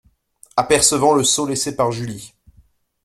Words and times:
Apercevant 0.57 1.13
le 1.13 1.23
seau 1.23 1.45
laissé 1.45 1.75
par 1.75 1.91
Julie. 1.91 2.33